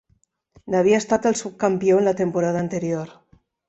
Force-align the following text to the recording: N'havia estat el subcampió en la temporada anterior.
N'havia 0.75 1.03
estat 1.03 1.29
el 1.33 1.39
subcampió 1.43 2.01
en 2.03 2.11
la 2.11 2.17
temporada 2.25 2.67
anterior. 2.67 3.19